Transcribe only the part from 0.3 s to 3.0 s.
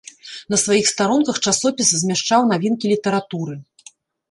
На сваіх старонках часопіс змяшчаў навінкі